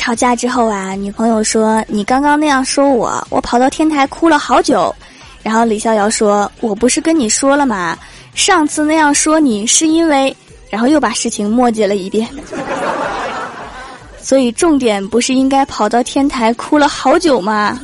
[0.00, 4.94] 吵架之后啊，女朋友说你刚刚那样说我，我跑到天台哭了好久。
[5.42, 7.98] 然后李逍遥说：“我不是跟你说了吗？
[8.34, 10.34] 上次那样说你是因为……
[10.70, 12.26] 然后又把事情墨迹了一遍。
[14.22, 17.78] 所以重点不是应该跑到天台哭了好久吗？”